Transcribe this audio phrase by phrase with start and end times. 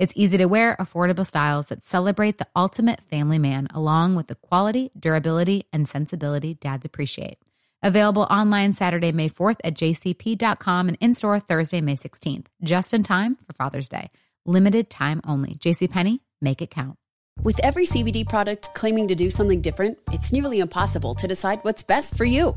[0.00, 4.34] It's easy to wear, affordable styles that celebrate the ultimate family man, along with the
[4.34, 7.36] quality, durability, and sensibility dads appreciate.
[7.82, 13.02] Available online Saturday, May 4th at jcp.com and in store Thursday, May 16th, just in
[13.02, 14.10] time for Father's Day.
[14.46, 15.56] Limited time only.
[15.56, 16.96] JCPenney, make it count.
[17.42, 21.82] With every CBD product claiming to do something different, it's nearly impossible to decide what's
[21.82, 22.56] best for you.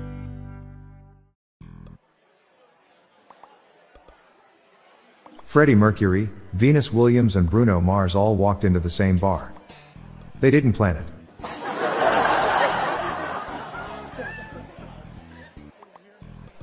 [5.43, 9.53] Freddie Mercury, Venus Williams, and Bruno Mars all walked into the same bar.
[10.39, 11.07] They didn't plan it.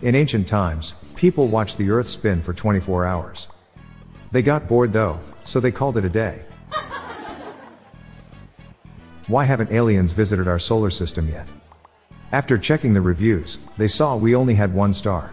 [0.00, 3.48] In ancient times, people watched the earth spin for 24 hours.
[4.30, 6.44] They got bored though, so they called it a day.
[9.26, 11.48] Why haven't aliens visited our solar system yet?
[12.30, 15.32] After checking the reviews, they saw we only had one star.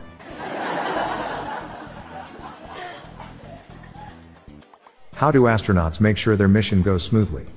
[5.16, 7.48] How do astronauts make sure their mission goes smoothly?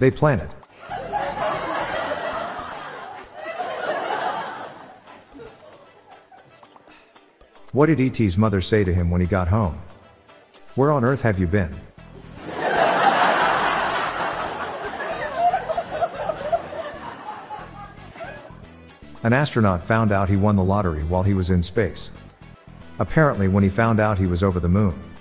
[0.00, 0.50] They plan it.
[7.70, 9.80] What did E.T.'s mother say to him when he got home?
[10.74, 11.74] Where on earth have you been?
[19.22, 22.10] An astronaut found out he won the lottery while he was in space.
[22.98, 25.13] Apparently, when he found out he was over the moon.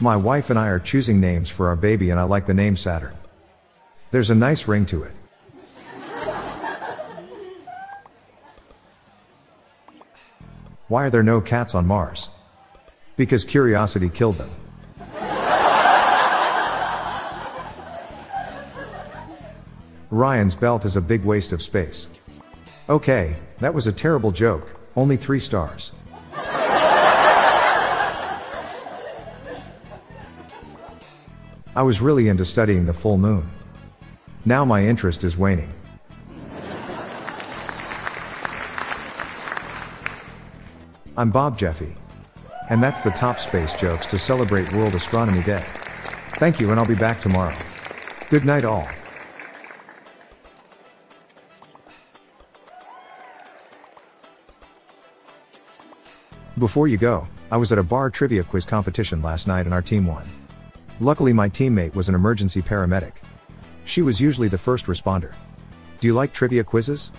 [0.00, 2.76] My wife and I are choosing names for our baby and I like the name
[2.76, 3.14] Saturn.
[4.10, 5.12] There's a nice ring to it.
[10.88, 12.28] Why are there no cats on Mars?
[13.16, 14.50] Because curiosity killed them.
[20.12, 22.08] Orion's belt is a big waste of space.
[22.88, 25.92] Okay, that was a terrible joke, only three stars.
[31.76, 33.50] I was really into studying the full moon.
[34.44, 35.72] Now my interest is waning.
[41.16, 41.96] I'm Bob Jeffy.
[42.70, 45.64] And that's the top space jokes to celebrate World Astronomy Day.
[46.38, 47.56] Thank you and I'll be back tomorrow.
[48.30, 48.88] Good night all.
[56.56, 59.82] Before you go, I was at a bar trivia quiz competition last night and our
[59.82, 60.24] team won.
[61.00, 63.14] Luckily my teammate was an emergency paramedic.
[63.84, 65.34] She was usually the first responder.
[65.98, 67.10] Do you like trivia quizzes?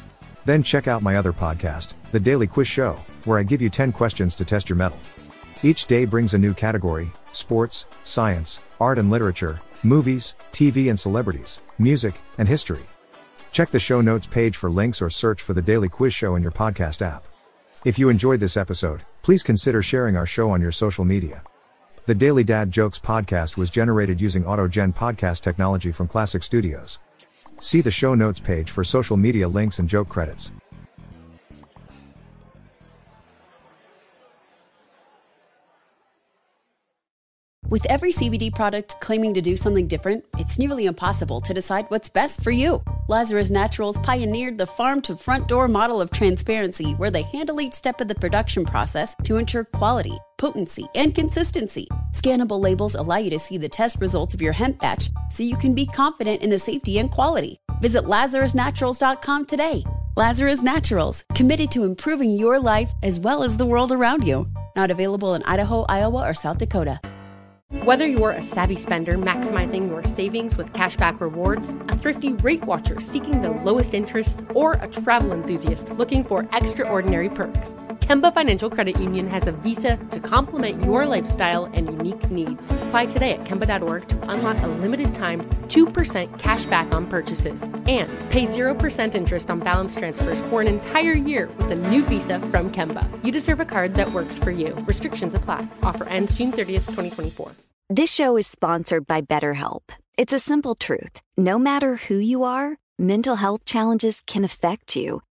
[0.45, 3.91] Then check out my other podcast, The Daily Quiz Show, where I give you 10
[3.91, 4.99] questions to test your mettle.
[5.61, 11.59] Each day brings a new category sports, science, art and literature, movies, TV and celebrities,
[11.77, 12.85] music, and history.
[13.51, 16.43] Check the show notes page for links or search for The Daily Quiz Show in
[16.43, 17.25] your podcast app.
[17.83, 21.43] If you enjoyed this episode, please consider sharing our show on your social media.
[22.07, 26.99] The Daily Dad Jokes podcast was generated using AutoGen podcast technology from Classic Studios.
[27.59, 30.51] See the show notes page for social media links and joke credits.
[37.67, 42.07] With every CBD product claiming to do something different, it's nearly impossible to decide what's
[42.07, 42.83] best for you.
[43.07, 47.73] Lazarus Naturals pioneered the farm to front door model of transparency where they handle each
[47.73, 51.87] step of the production process to ensure quality potency, and consistency.
[52.11, 55.57] Scannable labels allow you to see the test results of your hemp batch so you
[55.57, 57.59] can be confident in the safety and quality.
[57.81, 59.83] Visit LazarusNaturals.com today.
[60.15, 64.47] Lazarus Naturals, committed to improving your life as well as the world around you.
[64.75, 66.99] Not available in Idaho, Iowa, or South Dakota.
[67.83, 72.99] Whether you're a savvy spender maximizing your savings with cashback rewards, a thrifty rate watcher
[72.99, 78.99] seeking the lowest interest, or a travel enthusiast looking for extraordinary perks, Kemba Financial Credit
[78.99, 82.61] Union has a visa to complement your lifestyle and unique needs.
[82.83, 88.07] Apply today at Kemba.org to unlock a limited time 2% cash back on purchases and
[88.29, 92.71] pay 0% interest on balance transfers for an entire year with a new visa from
[92.71, 93.07] Kemba.
[93.23, 94.73] You deserve a card that works for you.
[94.87, 95.67] Restrictions apply.
[95.81, 97.51] Offer ends June 30th, 2024.
[97.89, 99.81] This show is sponsored by BetterHelp.
[100.17, 101.21] It's a simple truth.
[101.37, 105.21] No matter who you are, mental health challenges can affect you,